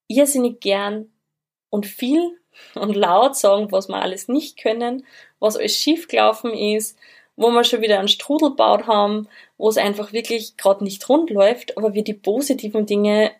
irrsinnig 0.07 0.59
gern 0.59 1.11
und 1.69 1.85
viel 1.85 2.39
und 2.75 2.95
laut 2.95 3.35
sagen, 3.35 3.71
was 3.71 3.87
wir 3.87 4.01
alles 4.01 4.27
nicht 4.27 4.57
können, 4.57 5.05
was 5.39 5.57
alles 5.57 5.75
schiefgelaufen 5.75 6.53
ist, 6.53 6.97
wo 7.35 7.49
wir 7.49 7.63
schon 7.63 7.81
wieder 7.81 7.99
einen 7.99 8.07
Strudel 8.07 8.51
baut 8.51 8.85
haben, 8.85 9.27
wo 9.57 9.69
es 9.69 9.77
einfach 9.77 10.13
wirklich 10.13 10.55
gerade 10.57 10.83
nicht 10.83 11.07
rund 11.09 11.29
läuft, 11.29 11.77
aber 11.77 11.93
wir 11.93 12.03
die 12.03 12.13
positiven 12.13 12.85
Dinge 12.85 13.31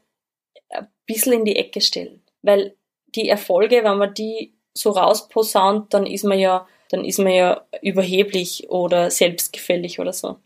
ein 0.70 0.88
bisschen 1.06 1.34
in 1.34 1.46
die 1.46 1.58
Ecke 1.58 1.82
stellen. 1.82 2.24
Weil 2.42 2.76
die 3.08 3.30
Erfolge, 3.30 3.84
wenn 3.84 3.98
man 3.98 4.14
die 4.14 4.56
so 4.74 4.90
rausposaunt, 4.90 5.94
dann 5.94 6.08
ist 6.08 6.24
man 6.24 6.40
ja, 6.40 6.68
dann 6.94 7.06
ist 7.06 7.18
man 7.18 7.34
ja 7.34 7.66
überheblich 7.82 8.70
oder 8.70 9.10
selbstgefällig 9.10 10.00
oder 10.00 10.14
so. 10.14 10.38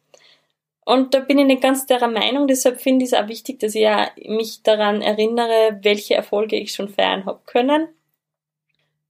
Und 0.85 1.13
da 1.13 1.19
bin 1.19 1.37
ich 1.37 1.45
nicht 1.45 1.61
ganz 1.61 1.85
der 1.85 2.07
Meinung, 2.07 2.47
deshalb 2.47 2.79
finde 2.79 3.03
ich 3.03 3.11
es 3.11 3.19
auch 3.19 3.27
wichtig, 3.27 3.59
dass 3.59 3.75
ich 3.75 3.85
mich 4.25 4.63
daran 4.63 5.01
erinnere, 5.01 5.77
welche 5.81 6.15
Erfolge 6.15 6.55
ich 6.55 6.73
schon 6.73 6.87
feiern 6.87 7.25
habe 7.25 7.41
können 7.45 7.89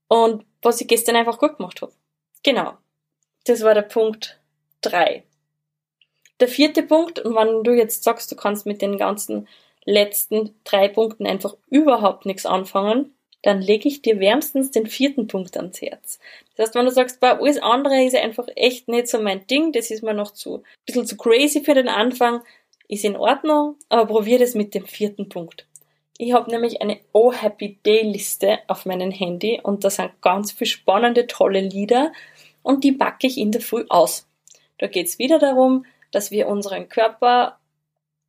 und 0.08 0.44
was 0.62 0.80
ich 0.80 0.88
gestern 0.88 1.14
einfach 1.14 1.38
gut 1.38 1.58
gemacht 1.58 1.80
habe. 1.80 1.92
Genau. 2.42 2.72
Das 3.44 3.62
war 3.62 3.74
der 3.74 3.82
Punkt 3.82 4.40
drei. 4.80 5.22
Der 6.40 6.48
vierte 6.48 6.82
Punkt, 6.82 7.20
und 7.20 7.36
wenn 7.36 7.62
du 7.62 7.72
jetzt 7.72 8.02
sagst, 8.02 8.32
du 8.32 8.34
kannst 8.36 8.66
mit 8.66 8.82
den 8.82 8.98
ganzen 8.98 9.46
letzten 9.84 10.56
drei 10.64 10.88
Punkten 10.88 11.24
einfach 11.26 11.56
überhaupt 11.68 12.26
nichts 12.26 12.46
anfangen, 12.46 13.14
dann 13.42 13.60
lege 13.60 13.88
ich 13.88 14.02
dir 14.02 14.18
wärmstens 14.20 14.70
den 14.70 14.86
vierten 14.86 15.26
Punkt 15.26 15.56
ans 15.56 15.80
Herz. 15.80 16.18
Das 16.56 16.68
heißt, 16.68 16.74
wenn 16.74 16.86
du 16.86 16.90
sagst, 16.90 17.20
bei 17.20 17.38
alles 17.38 17.58
andere 17.58 18.02
ist 18.02 18.16
einfach 18.16 18.48
echt 18.56 18.88
nicht 18.88 19.08
so 19.08 19.20
mein 19.20 19.46
Ding, 19.46 19.72
das 19.72 19.90
ist 19.90 20.02
mir 20.02 20.14
noch 20.14 20.32
zu, 20.32 20.56
ein 20.56 20.62
bisschen 20.86 21.06
zu 21.06 21.16
crazy 21.16 21.62
für 21.62 21.74
den 21.74 21.88
Anfang, 21.88 22.42
ist 22.88 23.04
in 23.04 23.16
Ordnung, 23.16 23.76
aber 23.88 24.06
probier 24.06 24.38
das 24.38 24.54
mit 24.54 24.74
dem 24.74 24.86
vierten 24.86 25.28
Punkt. 25.28 25.66
Ich 26.16 26.32
habe 26.32 26.50
nämlich 26.50 26.82
eine 26.82 26.98
Oh 27.12 27.32
Happy 27.32 27.78
Day 27.86 28.02
Liste 28.02 28.58
auf 28.66 28.86
meinem 28.86 29.12
Handy 29.12 29.60
und 29.62 29.84
da 29.84 29.90
sind 29.90 30.20
ganz 30.20 30.50
viele 30.50 30.68
spannende, 30.68 31.28
tolle 31.28 31.60
Lieder 31.60 32.12
und 32.62 32.82
die 32.82 32.92
backe 32.92 33.28
ich 33.28 33.38
in 33.38 33.52
der 33.52 33.60
Früh 33.60 33.84
aus. 33.88 34.26
Da 34.78 34.88
geht's 34.88 35.20
wieder 35.20 35.38
darum, 35.38 35.84
dass 36.10 36.32
wir 36.32 36.48
unseren 36.48 36.88
Körper 36.88 37.58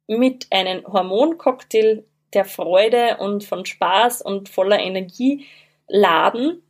mit 0.08 0.48
einem 0.52 0.86
Hormoncocktail 0.86 2.04
der 2.34 2.46
Freude 2.46 3.18
und 3.18 3.44
von 3.44 3.66
Spaß 3.66 4.22
und 4.22 4.50
voller 4.50 4.80
Energie 4.80 5.46
laden. 5.88 6.62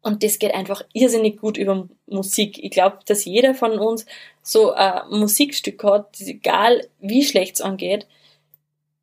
Und 0.00 0.22
das 0.22 0.38
geht 0.38 0.54
einfach 0.54 0.82
irrsinnig 0.92 1.38
gut 1.38 1.56
über 1.56 1.88
Musik. 2.06 2.58
Ich 2.62 2.70
glaube, 2.70 2.98
dass 3.06 3.24
jeder 3.24 3.54
von 3.54 3.78
uns 3.78 4.06
so 4.42 4.72
ein 4.72 5.10
Musikstück 5.10 5.82
hat, 5.84 6.20
egal 6.20 6.86
wie 7.00 7.24
schlecht 7.24 7.56
es 7.56 7.60
angeht. 7.60 8.06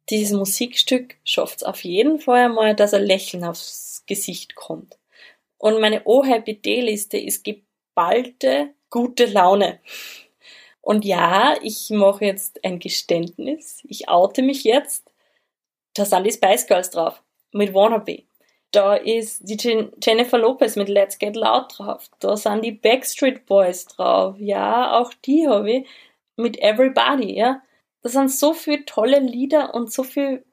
Dieses 0.09 0.37
Musikstück 0.37 1.15
schafft 1.23 1.57
es 1.57 1.63
auf 1.63 1.83
jeden 1.83 2.19
Fall 2.19 2.45
einmal, 2.45 2.75
dass 2.75 2.93
ein 2.93 3.03
Lächeln 3.03 3.43
aufs 3.43 4.03
Gesicht 4.07 4.55
kommt. 4.55 4.97
Und 5.57 5.81
meine 5.81 6.03
Oh 6.05 6.23
Happy 6.23 6.55
Day 6.55 6.81
Liste 6.81 7.17
ist 7.17 7.43
geballte 7.43 8.69
gute 8.89 9.25
Laune. 9.25 9.79
Und 10.81 11.03
ja, 11.03 11.55
ich 11.63 11.89
mache 11.89 12.25
jetzt 12.25 12.63
ein 12.63 12.79
Geständnis. 12.79 13.81
Ich 13.87 14.07
oute 14.07 14.43
mich 14.43 14.63
jetzt 14.63 15.04
da 15.95 16.05
sind 16.05 16.25
die 16.25 16.31
Spice 16.31 16.67
Girls 16.67 16.91
drauf 16.91 17.23
mit 17.51 17.73
Wannabe. 17.73 18.23
Da 18.71 18.95
ist 18.95 19.39
die 19.43 19.57
Jennifer 20.03 20.37
Lopez 20.37 20.75
mit 20.75 20.89
Let's 20.89 21.17
Get 21.17 21.35
Loud 21.35 21.77
drauf. 21.77 22.09
Da 22.19 22.35
sind 22.35 22.63
die 22.63 22.73
Backstreet 22.73 23.45
Boys 23.45 23.85
drauf. 23.85 24.35
Ja, 24.37 24.99
auch 24.99 25.13
die 25.25 25.47
habe 25.47 25.71
ich 25.71 25.87
mit 26.35 26.61
Everybody, 26.61 27.37
ja. 27.37 27.61
Da 28.01 28.09
sind 28.09 28.29
so 28.29 28.53
viele 28.53 28.85
tolle 28.85 29.19
Lieder 29.19 29.73
und 29.73 29.91
so 29.91 30.03
viel 30.03 30.43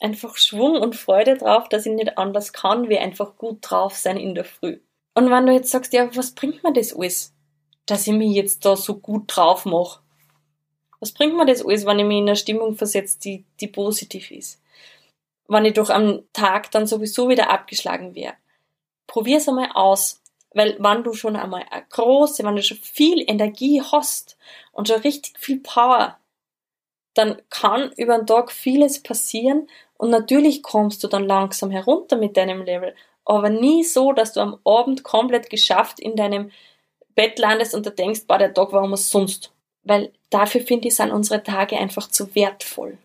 einfach 0.00 0.36
Schwung 0.38 0.80
und 0.80 0.96
Freude 0.96 1.36
drauf, 1.36 1.68
dass 1.68 1.86
ich 1.86 1.92
nicht 1.92 2.16
anders 2.16 2.52
kann, 2.52 2.88
wie 2.88 2.98
einfach 2.98 3.36
gut 3.36 3.58
drauf 3.60 3.94
sein 3.94 4.16
in 4.16 4.34
der 4.34 4.44
Früh. 4.44 4.78
Und 5.14 5.30
wenn 5.30 5.46
du 5.46 5.52
jetzt 5.52 5.70
sagst, 5.70 5.92
ja, 5.92 6.08
was 6.16 6.34
bringt 6.34 6.64
mir 6.64 6.72
das 6.72 6.96
alles, 6.96 7.34
dass 7.84 8.06
ich 8.06 8.14
mich 8.14 8.34
jetzt 8.34 8.64
da 8.64 8.76
so 8.76 8.96
gut 8.96 9.24
drauf 9.26 9.66
mache? 9.66 10.00
Was 11.00 11.12
bringt 11.12 11.36
mir 11.36 11.46
das 11.46 11.64
alles, 11.64 11.84
wenn 11.84 11.98
ich 11.98 12.06
mich 12.06 12.18
in 12.18 12.28
eine 12.28 12.36
Stimmung 12.36 12.76
versetze, 12.76 13.18
die, 13.18 13.44
die 13.60 13.68
positiv 13.68 14.30
ist? 14.30 14.59
Wenn 15.50 15.64
ich 15.64 15.74
doch 15.74 15.90
am 15.90 16.22
Tag 16.32 16.70
dann 16.70 16.86
sowieso 16.86 17.28
wieder 17.28 17.50
abgeschlagen 17.50 18.14
wäre. 18.14 18.34
Probier's 19.06 19.48
einmal 19.48 19.70
aus. 19.74 20.22
Weil 20.52 20.76
wenn 20.80 21.04
du 21.04 21.12
schon 21.12 21.36
einmal 21.36 21.64
eine 21.70 21.84
große, 21.90 22.42
wenn 22.44 22.56
du 22.56 22.62
schon 22.62 22.78
viel 22.78 23.22
Energie 23.28 23.80
hast 23.80 24.36
und 24.72 24.88
schon 24.88 25.00
richtig 25.00 25.38
viel 25.38 25.60
Power, 25.60 26.18
dann 27.14 27.40
kann 27.50 27.92
über 27.96 28.16
den 28.16 28.26
Tag 28.26 28.50
vieles 28.50 29.02
passieren 29.02 29.68
und 29.96 30.10
natürlich 30.10 30.62
kommst 30.62 31.04
du 31.04 31.08
dann 31.08 31.26
langsam 31.26 31.70
herunter 31.70 32.16
mit 32.16 32.36
deinem 32.36 32.62
Level. 32.62 32.94
Aber 33.24 33.48
nie 33.48 33.84
so, 33.84 34.12
dass 34.12 34.32
du 34.32 34.40
am 34.40 34.58
Abend 34.64 35.04
komplett 35.04 35.50
geschafft 35.50 36.00
in 36.00 36.16
deinem 36.16 36.50
Bett 37.14 37.38
landest 37.38 37.74
und 37.74 37.86
du 37.86 37.90
denkst, 37.90 38.22
boah, 38.26 38.38
der 38.38 38.54
Tag 38.54 38.72
war 38.72 38.82
umsonst. 38.82 39.52
Weil 39.84 40.12
dafür 40.30 40.62
finde 40.62 40.88
ich, 40.88 40.96
sind 40.96 41.12
unsere 41.12 41.42
Tage 41.42 41.76
einfach 41.76 42.08
zu 42.08 42.34
wertvoll. 42.34 42.98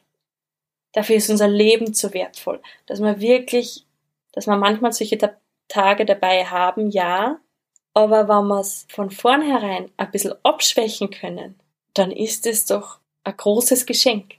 Dafür 0.95 1.17
ist 1.17 1.29
unser 1.29 1.49
Leben 1.49 1.93
zu 1.93 2.13
wertvoll, 2.13 2.61
dass 2.85 3.01
wir 3.01 3.19
wirklich, 3.19 3.85
dass 4.31 4.47
wir 4.47 4.55
manchmal 4.55 4.93
solche 4.93 5.17
Tage 5.67 6.05
dabei 6.05 6.45
haben, 6.45 6.89
ja, 6.89 7.41
aber 7.93 8.29
wenn 8.29 8.47
wir 8.47 8.61
es 8.61 8.87
von 8.89 9.11
vornherein 9.11 9.91
ein 9.97 10.11
bisschen 10.11 10.35
abschwächen 10.43 11.09
können, 11.09 11.59
dann 11.93 12.11
ist 12.11 12.47
es 12.47 12.65
doch 12.65 12.99
ein 13.25 13.35
großes 13.35 13.85
Geschenk. 13.85 14.35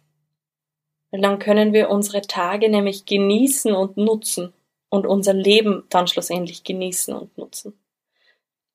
Weil 1.10 1.20
dann 1.20 1.38
können 1.38 1.74
wir 1.74 1.90
unsere 1.90 2.22
Tage 2.22 2.70
nämlich 2.70 3.04
genießen 3.04 3.74
und 3.74 3.98
nutzen 3.98 4.54
und 4.88 5.06
unser 5.06 5.34
Leben 5.34 5.84
dann 5.90 6.08
schlussendlich 6.08 6.64
genießen 6.64 7.14
und 7.14 7.36
nutzen. 7.36 7.78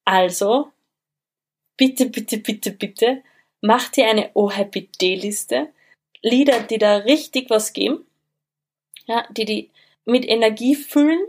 Also, 0.05 0.69
bitte, 1.77 2.11
bitte, 2.11 2.37
bitte, 2.37 2.69
bitte, 2.69 3.23
mach 3.59 3.89
dir 3.89 4.07
eine 4.07 4.29
Oh 4.35 4.51
Happy 4.51 4.87
Day 5.01 5.15
Liste 5.15 5.69
Lieder, 6.21 6.61
die 6.61 6.77
da 6.77 6.97
richtig 6.97 7.49
was 7.49 7.73
geben, 7.73 8.05
ja, 9.05 9.25
die 9.31 9.45
die 9.45 9.71
mit 10.05 10.27
Energie 10.27 10.75
füllen 10.75 11.25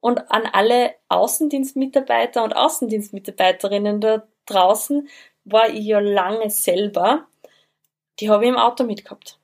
und 0.00 0.30
an 0.30 0.46
alle 0.46 0.94
Außendienstmitarbeiter 1.08 2.44
und 2.44 2.54
Außendienstmitarbeiterinnen 2.54 4.00
da 4.00 4.26
draußen 4.46 5.08
war 5.44 5.68
ich 5.68 5.84
ja 5.84 6.00
lange 6.00 6.50
selber, 6.50 7.26
die 8.20 8.30
habe 8.30 8.44
ich 8.44 8.50
im 8.50 8.56
Auto 8.56 8.84
mitgehabt. 8.84 9.38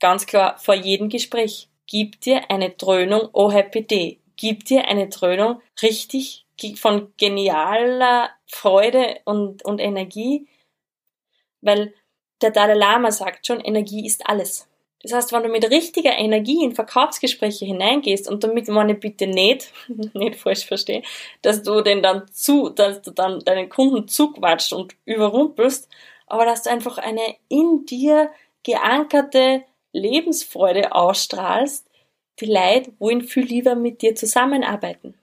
Ganz 0.00 0.26
klar, 0.26 0.58
vor 0.58 0.74
jedem 0.74 1.08
Gespräch. 1.08 1.68
Gib 1.86 2.20
dir 2.20 2.50
eine 2.50 2.70
Dröhnung, 2.70 3.28
oh 3.32 3.50
day. 3.50 4.20
Gib 4.36 4.64
dir 4.64 4.86
eine 4.88 5.08
Dröhnung 5.08 5.62
richtig 5.82 6.46
von 6.76 7.12
genialer 7.16 8.30
Freude 8.46 9.20
und, 9.24 9.64
und 9.64 9.78
Energie, 9.78 10.48
weil 11.60 11.94
der 12.42 12.50
Dalai 12.50 12.74
Lama 12.74 13.10
sagt 13.10 13.46
schon, 13.46 13.60
Energie 13.60 14.06
ist 14.06 14.28
alles. 14.28 14.68
Das 15.02 15.12
heißt, 15.12 15.32
wenn 15.32 15.42
du 15.42 15.48
mit 15.48 15.70
richtiger 15.70 16.12
Energie 16.12 16.64
in 16.64 16.74
Verkaufsgespräche 16.74 17.64
hineingehst 17.64 18.28
und 18.28 18.42
damit 18.42 18.68
meine 18.68 18.94
bitte 18.94 19.26
nicht, 19.26 19.72
nicht 20.14 20.36
falsch 20.36 20.66
verstehe, 20.66 21.02
dass 21.42 21.62
du 21.62 21.80
den 21.82 22.02
dann 22.02 22.26
zu, 22.32 22.70
dass 22.70 23.02
du 23.02 23.10
dann 23.10 23.40
deinen 23.40 23.68
Kunden 23.68 24.08
zuquatscht 24.08 24.72
und 24.72 24.96
überrumpelst, 25.04 25.88
aber 26.26 26.44
dass 26.44 26.62
du 26.62 26.70
einfach 26.70 26.98
eine 26.98 27.36
in 27.48 27.86
dir 27.86 28.30
geankerte 28.64 29.64
Lebensfreude 29.92 30.92
ausstrahlst, 30.92 31.88
die 32.40 32.46
Leute 32.46 32.92
wollen 32.98 33.22
viel 33.22 33.44
lieber 33.44 33.74
mit 33.74 34.02
dir 34.02 34.14
zusammenarbeiten. 34.14 35.14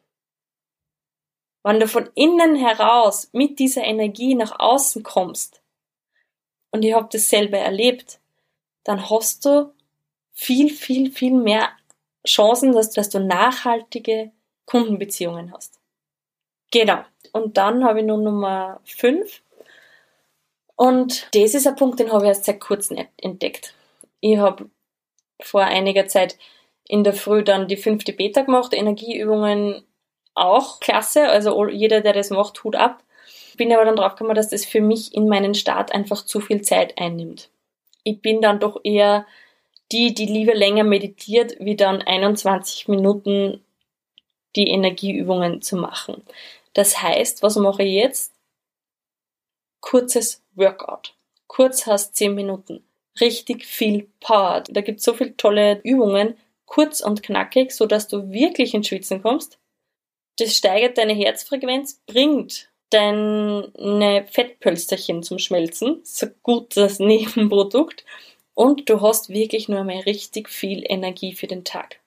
Wenn 1.63 1.79
du 1.79 1.87
von 1.87 2.09
innen 2.15 2.55
heraus 2.55 3.29
mit 3.31 3.59
dieser 3.59 3.83
Energie 3.83 4.35
nach 4.35 4.59
außen 4.59 5.03
kommst, 5.03 5.62
und 6.73 6.83
ich 6.83 6.93
habe 6.93 7.07
das 7.11 7.29
selber 7.29 7.59
erlebt, 7.59 8.19
dann 8.83 9.09
hast 9.09 9.45
du 9.45 9.71
viel, 10.33 10.69
viel, 10.69 11.11
viel 11.11 11.33
mehr 11.33 11.69
Chancen, 12.27 12.73
dass, 12.73 12.89
dass 12.89 13.09
du 13.09 13.19
nachhaltige 13.19 14.31
Kundenbeziehungen 14.65 15.53
hast. 15.53 15.79
Genau. 16.71 16.99
Und 17.31 17.57
dann 17.57 17.85
habe 17.85 17.99
ich 17.99 18.05
noch 18.05 18.17
Nummer 18.17 18.81
5. 18.85 19.41
Und 20.75 21.29
das 21.33 21.53
ist 21.53 21.67
ein 21.67 21.75
Punkt, 21.75 21.99
den 21.99 22.11
habe 22.11 22.23
ich 22.23 22.29
erst 22.29 22.45
seit 22.45 22.59
kurzem 22.59 23.05
entdeckt. 23.17 23.75
Ich 24.19 24.37
habe 24.37 24.69
vor 25.39 25.61
einiger 25.61 26.07
Zeit 26.07 26.37
in 26.87 27.03
der 27.03 27.13
Früh 27.13 27.43
dann 27.43 27.67
die 27.67 27.77
fünfte 27.77 28.13
Beta 28.13 28.41
gemacht, 28.41 28.73
Energieübungen 28.73 29.85
auch 30.33 30.79
klasse, 30.79 31.29
also 31.29 31.67
jeder, 31.67 32.01
der 32.01 32.13
das 32.13 32.31
macht, 32.31 32.63
Hut 32.63 32.75
ab. 32.75 33.03
Bin 33.57 33.71
aber 33.71 33.85
dann 33.85 33.95
draufgekommen, 33.95 34.35
dass 34.35 34.49
das 34.49 34.65
für 34.65 34.81
mich 34.81 35.13
in 35.13 35.27
meinen 35.27 35.53
Start 35.53 35.91
einfach 35.93 36.25
zu 36.25 36.39
viel 36.39 36.61
Zeit 36.61 36.97
einnimmt. 36.97 37.49
Ich 38.03 38.21
bin 38.21 38.41
dann 38.41 38.59
doch 38.59 38.81
eher 38.83 39.25
die, 39.91 40.13
die 40.13 40.25
lieber 40.25 40.55
länger 40.55 40.83
meditiert, 40.83 41.55
wie 41.59 41.75
dann 41.75 42.01
21 42.01 42.87
Minuten 42.87 43.63
die 44.55 44.67
Energieübungen 44.67 45.61
zu 45.61 45.75
machen. 45.75 46.23
Das 46.73 47.01
heißt, 47.01 47.43
was 47.43 47.55
mache 47.55 47.83
ich 47.83 47.93
jetzt? 47.93 48.33
Kurzes 49.81 50.43
Workout. 50.55 51.15
Kurz 51.47 51.85
heißt 51.85 52.15
10 52.15 52.33
Minuten. 52.33 52.83
Richtig 53.19 53.65
viel 53.65 54.09
Power. 54.19 54.63
Da 54.67 54.81
gibt 54.81 54.99
es 54.99 55.05
so 55.05 55.13
viele 55.13 55.37
tolle 55.37 55.79
Übungen, 55.83 56.35
kurz 56.65 57.01
und 57.01 57.21
knackig, 57.21 57.71
so 57.71 57.85
dass 57.85 58.07
du 58.07 58.31
wirklich 58.31 58.73
ins 58.73 58.87
Schwitzen 58.87 59.21
kommst. 59.21 59.59
Das 60.39 60.55
steigert 60.55 60.97
deine 60.97 61.13
Herzfrequenz, 61.13 62.01
bringt 62.07 62.69
deine 62.93 64.25
Fettpölsterchen 64.29 65.23
zum 65.23 65.39
Schmelzen. 65.39 65.99
Das 66.01 66.11
ist 66.13 66.23
ein 66.23 66.35
gutes 66.43 66.99
Nebenprodukt. 66.99 68.05
Und 68.53 68.89
du 68.89 69.01
hast 69.01 69.29
wirklich 69.29 69.67
nur 69.67 69.83
mal 69.83 69.99
richtig 70.01 70.49
viel 70.49 70.83
Energie 70.87 71.33
für 71.33 71.47
den 71.47 71.63
Tag. 71.63 71.99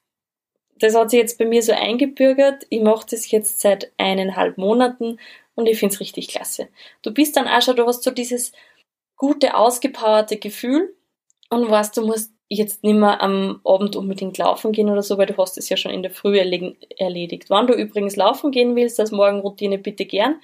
Das 0.78 0.94
hat 0.94 1.10
sich 1.10 1.18
jetzt 1.18 1.38
bei 1.38 1.44
mir 1.44 1.62
so 1.62 1.72
eingebürgert. 1.72 2.66
Ich 2.70 2.82
mache 2.82 3.06
das 3.10 3.30
jetzt 3.30 3.60
seit 3.60 3.90
eineinhalb 3.96 4.58
Monaten 4.58 5.18
und 5.54 5.66
ich 5.66 5.78
finde 5.78 5.94
es 5.94 6.00
richtig 6.00 6.28
klasse. 6.28 6.68
Du 7.02 7.12
bist 7.12 7.36
dann 7.36 7.48
auch 7.48 7.62
schon, 7.62 7.76
du 7.76 7.86
hast 7.86 8.02
so 8.02 8.10
dieses 8.10 8.52
gute, 9.16 9.56
ausgepowerte 9.56 10.36
Gefühl 10.36 10.94
und 11.50 11.68
weißt, 11.68 11.96
du 11.96 12.06
musst 12.06 12.32
jetzt 12.48 12.84
nicht 12.84 12.94
mehr 12.94 13.20
am 13.22 13.60
Abend 13.64 13.96
unbedingt 13.96 14.38
laufen 14.38 14.72
gehen 14.72 14.90
oder 14.90 15.02
so, 15.02 15.18
weil 15.18 15.26
du 15.26 15.36
hast 15.36 15.58
es 15.58 15.68
ja 15.68 15.76
schon 15.76 15.92
in 15.92 16.02
der 16.02 16.12
Früh 16.12 16.38
erledigt. 16.38 17.50
Wann 17.50 17.66
du 17.66 17.74
übrigens 17.74 18.14
laufen 18.14 18.52
gehen 18.52 18.76
willst, 18.76 19.00
als 19.00 19.10
Morgenroutine 19.10 19.78
bitte 19.78 20.04
gern. 20.04 20.40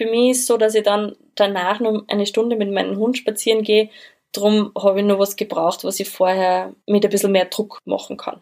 Für 0.00 0.06
mich 0.06 0.30
ist 0.30 0.38
es 0.38 0.46
so, 0.46 0.56
dass 0.56 0.74
ich 0.74 0.82
dann 0.82 1.14
danach 1.34 1.78
noch 1.78 2.04
eine 2.08 2.24
Stunde 2.24 2.56
mit 2.56 2.70
meinem 2.70 2.96
Hund 2.96 3.18
spazieren 3.18 3.62
gehe. 3.62 3.90
Drum 4.32 4.72
habe 4.74 5.00
ich 5.00 5.04
noch 5.04 5.18
was 5.18 5.36
gebraucht, 5.36 5.84
was 5.84 6.00
ich 6.00 6.08
vorher 6.08 6.74
mit 6.86 7.04
ein 7.04 7.10
bisschen 7.10 7.32
mehr 7.32 7.44
Druck 7.44 7.82
machen 7.84 8.16
kann. 8.16 8.40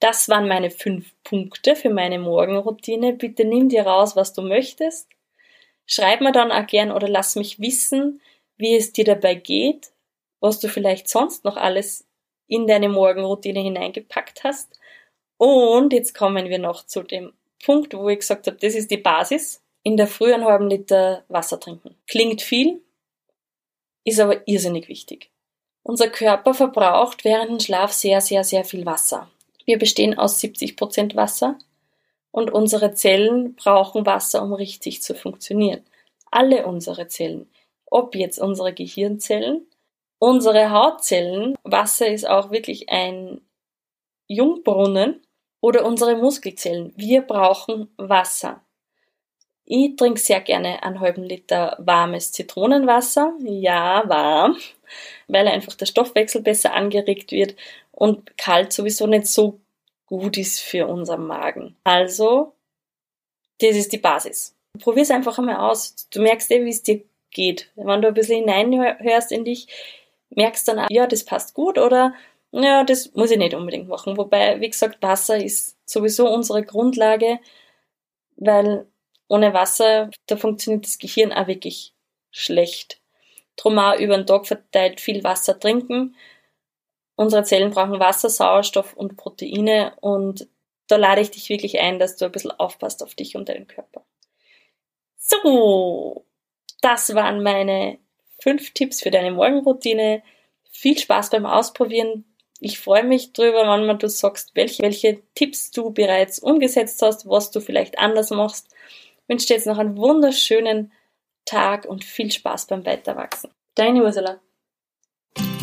Das 0.00 0.28
waren 0.28 0.48
meine 0.48 0.72
fünf 0.72 1.14
Punkte 1.22 1.76
für 1.76 1.90
meine 1.90 2.18
Morgenroutine. 2.18 3.12
Bitte 3.12 3.44
nimm 3.44 3.68
dir 3.68 3.86
raus, 3.86 4.16
was 4.16 4.32
du 4.32 4.42
möchtest. 4.42 5.08
Schreib 5.86 6.22
mir 6.22 6.32
dann 6.32 6.50
auch 6.50 6.66
gern 6.66 6.90
oder 6.90 7.06
lass 7.06 7.36
mich 7.36 7.60
wissen, 7.60 8.20
wie 8.56 8.74
es 8.74 8.92
dir 8.92 9.04
dabei 9.04 9.36
geht, 9.36 9.92
was 10.40 10.58
du 10.58 10.66
vielleicht 10.66 11.08
sonst 11.08 11.44
noch 11.44 11.56
alles 11.56 12.04
in 12.48 12.66
deine 12.66 12.88
Morgenroutine 12.88 13.60
hineingepackt 13.60 14.42
hast. 14.42 14.76
Und 15.36 15.92
jetzt 15.92 16.14
kommen 16.14 16.48
wir 16.48 16.58
noch 16.58 16.84
zu 16.84 17.04
dem 17.04 17.32
Punkt, 17.64 17.94
wo 17.94 18.08
ich 18.08 18.18
gesagt 18.18 18.48
habe, 18.48 18.56
das 18.56 18.74
ist 18.74 18.90
die 18.90 18.96
Basis 18.96 19.62
in 19.82 19.96
der 19.96 20.06
Früh 20.06 20.32
einen 20.32 20.44
halben 20.44 20.68
Liter 20.68 21.24
Wasser 21.28 21.60
trinken. 21.60 21.96
Klingt 22.06 22.42
viel, 22.42 22.82
ist 24.04 24.20
aber 24.20 24.46
irrsinnig 24.46 24.88
wichtig. 24.88 25.30
Unser 25.82 26.08
Körper 26.08 26.54
verbraucht 26.54 27.24
während 27.24 27.50
dem 27.50 27.60
Schlaf 27.60 27.92
sehr, 27.92 28.20
sehr, 28.20 28.44
sehr 28.44 28.64
viel 28.64 28.84
Wasser. 28.84 29.30
Wir 29.64 29.78
bestehen 29.78 30.18
aus 30.18 30.40
70 30.40 30.76
Prozent 30.76 31.16
Wasser 31.16 31.58
und 32.30 32.50
unsere 32.52 32.94
Zellen 32.94 33.54
brauchen 33.54 34.06
Wasser, 34.06 34.42
um 34.42 34.52
richtig 34.52 35.02
zu 35.02 35.14
funktionieren. 35.14 35.84
Alle 36.30 36.66
unsere 36.66 37.08
Zellen, 37.08 37.50
ob 37.86 38.14
jetzt 38.14 38.38
unsere 38.38 38.72
Gehirnzellen, 38.72 39.66
unsere 40.18 40.70
Hautzellen, 40.70 41.54
Wasser 41.64 42.08
ist 42.08 42.28
auch 42.28 42.50
wirklich 42.50 42.90
ein 42.90 43.40
Jungbrunnen 44.26 45.22
oder 45.60 45.86
unsere 45.86 46.16
Muskelzellen. 46.16 46.92
Wir 46.96 47.22
brauchen 47.22 47.88
Wasser. 47.96 48.62
Ich 49.70 49.96
trinke 49.96 50.18
sehr 50.18 50.40
gerne 50.40 50.82
einen 50.82 50.98
halben 50.98 51.22
Liter 51.22 51.76
warmes 51.78 52.32
Zitronenwasser. 52.32 53.34
Ja, 53.44 54.02
warm, 54.08 54.56
weil 55.26 55.46
einfach 55.46 55.74
der 55.74 55.84
Stoffwechsel 55.84 56.40
besser 56.40 56.72
angeregt 56.72 57.32
wird 57.32 57.54
und 57.92 58.38
kalt 58.38 58.72
sowieso 58.72 59.06
nicht 59.06 59.26
so 59.26 59.60
gut 60.06 60.38
ist 60.38 60.60
für 60.60 60.86
unseren 60.86 61.26
Magen. 61.26 61.76
Also, 61.84 62.54
das 63.60 63.76
ist 63.76 63.92
die 63.92 63.98
Basis. 63.98 64.56
Probier 64.80 65.02
es 65.02 65.10
einfach 65.10 65.38
einmal 65.38 65.56
aus. 65.56 66.08
Du 66.10 66.22
merkst 66.22 66.50
eh, 66.50 66.64
wie 66.64 66.70
es 66.70 66.82
dir 66.82 67.02
geht. 67.30 67.70
Wenn 67.76 68.00
du 68.00 68.08
ein 68.08 68.14
bisschen 68.14 68.46
hineinhörst 68.46 69.32
in 69.32 69.44
dich, 69.44 69.66
merkst 70.30 70.66
dann 70.66 70.78
auch, 70.78 70.86
ja, 70.88 71.06
das 71.06 71.24
passt 71.24 71.52
gut 71.52 71.76
oder 71.76 72.14
ja, 72.52 72.84
das 72.84 73.12
muss 73.12 73.30
ich 73.30 73.36
nicht 73.36 73.52
unbedingt 73.52 73.88
machen. 73.88 74.16
Wobei, 74.16 74.62
wie 74.62 74.70
gesagt, 74.70 75.02
Wasser 75.02 75.36
ist 75.36 75.76
sowieso 75.84 76.26
unsere 76.30 76.62
Grundlage, 76.62 77.38
weil 78.36 78.86
ohne 79.28 79.52
Wasser, 79.52 80.10
da 80.26 80.36
funktioniert 80.36 80.86
das 80.86 80.98
Gehirn 80.98 81.32
auch 81.32 81.46
wirklich 81.46 81.94
schlecht. 82.30 83.00
Drum 83.56 83.78
auch 83.78 83.98
über 83.98 84.16
den 84.16 84.26
Tag 84.26 84.46
verteilt 84.46 85.00
viel 85.00 85.22
Wasser 85.22 85.58
trinken. 85.58 86.16
Unsere 87.14 87.44
Zellen 87.44 87.70
brauchen 87.70 88.00
Wasser, 88.00 88.30
Sauerstoff 88.30 88.94
und 88.94 89.16
Proteine 89.16 89.92
und 90.00 90.48
da 90.86 90.96
lade 90.96 91.20
ich 91.20 91.30
dich 91.30 91.48
wirklich 91.50 91.78
ein, 91.80 91.98
dass 91.98 92.16
du 92.16 92.24
ein 92.24 92.32
bisschen 92.32 92.52
aufpasst 92.52 93.02
auf 93.02 93.14
dich 93.14 93.36
und 93.36 93.48
deinen 93.48 93.66
Körper. 93.66 94.04
So, 95.16 96.24
das 96.80 97.14
waren 97.14 97.42
meine 97.42 97.98
fünf 98.40 98.72
Tipps 98.72 99.02
für 99.02 99.10
deine 99.10 99.32
Morgenroutine. 99.32 100.22
Viel 100.70 100.96
Spaß 100.96 101.30
beim 101.30 101.44
Ausprobieren. 101.44 102.24
Ich 102.60 102.78
freue 102.78 103.04
mich 103.04 103.32
drüber, 103.32 103.64
wenn 103.66 103.98
du 103.98 104.08
sagst, 104.08 104.52
welche, 104.54 104.82
welche 104.82 105.20
Tipps 105.34 105.70
du 105.70 105.90
bereits 105.90 106.38
umgesetzt 106.38 107.02
hast, 107.02 107.28
was 107.28 107.50
du 107.50 107.60
vielleicht 107.60 107.98
anders 107.98 108.30
machst 108.30 108.68
wünsche 109.28 109.46
dir 109.46 109.54
jetzt 109.54 109.66
noch 109.66 109.78
einen 109.78 109.96
wunderschönen 109.96 110.92
Tag 111.44 111.86
und 111.86 112.04
viel 112.04 112.30
Spaß 112.32 112.66
beim 112.66 112.84
Weiterwachsen. 112.84 113.50
Deine 113.74 114.02
Ursula. 114.02 114.40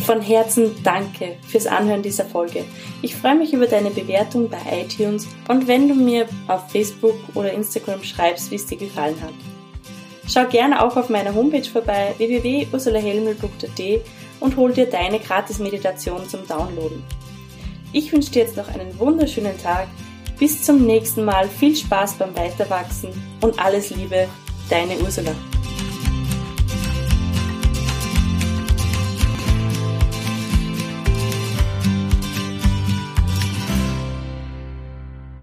Von 0.05 0.21
Herzen 0.21 0.71
danke 0.83 1.37
fürs 1.47 1.65
Anhören 1.65 2.03
dieser 2.03 2.25
Folge. 2.25 2.63
Ich 3.01 3.15
freue 3.15 3.35
mich 3.35 3.53
über 3.53 3.65
deine 3.65 3.89
Bewertung 3.89 4.49
bei 4.49 4.59
iTunes 4.71 5.27
und 5.47 5.67
wenn 5.67 5.87
du 5.87 5.95
mir 5.95 6.27
auf 6.47 6.71
Facebook 6.71 7.15
oder 7.33 7.51
Instagram 7.51 8.03
schreibst, 8.03 8.51
wie 8.51 8.55
es 8.55 8.67
dir 8.67 8.77
gefallen 8.77 9.19
hat. 9.21 9.33
Schau 10.27 10.45
gerne 10.47 10.83
auch 10.83 10.95
auf 10.95 11.09
meiner 11.09 11.33
Homepage 11.33 11.67
vorbei 11.67 12.13
www.ursulahelmel.at 12.17 14.01
und 14.39 14.55
hol 14.57 14.73
dir 14.73 14.87
deine 14.87 15.19
Gratis-Meditation 15.19 16.27
zum 16.29 16.47
Downloaden. 16.47 17.03
Ich 17.91 18.11
wünsche 18.11 18.31
dir 18.31 18.43
jetzt 18.43 18.57
noch 18.57 18.67
einen 18.67 18.97
wunderschönen 18.99 19.57
Tag. 19.57 19.87
Bis 20.37 20.63
zum 20.63 20.85
nächsten 20.85 21.23
Mal. 21.23 21.47
Viel 21.47 21.75
Spaß 21.75 22.15
beim 22.15 22.35
Weiterwachsen 22.35 23.09
und 23.41 23.57
alles 23.59 23.89
Liebe, 23.91 24.27
deine 24.69 24.97
Ursula. 24.99 25.31